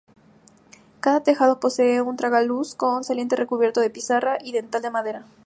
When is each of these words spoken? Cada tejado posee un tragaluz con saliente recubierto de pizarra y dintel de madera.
Cada 0.99 1.21
tejado 1.21 1.59
posee 1.59 2.01
un 2.01 2.17
tragaluz 2.17 2.73
con 2.73 3.03
saliente 3.03 3.35
recubierto 3.35 3.81
de 3.81 3.91
pizarra 3.91 4.39
y 4.43 4.51
dintel 4.51 4.81
de 4.81 4.89
madera. 4.89 5.25